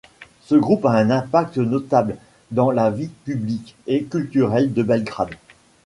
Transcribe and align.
Ce 0.41 0.55
groupe 0.55 0.85
a 0.87 0.93
un 0.93 1.11
impact 1.11 1.57
notable 1.59 2.17
dans 2.49 2.71
la 2.71 2.89
vie 2.89 3.11
publique 3.23 3.75
et 3.85 4.03
culturelle 4.05 4.73
de 4.73 4.81
Belgrade. 4.81 5.35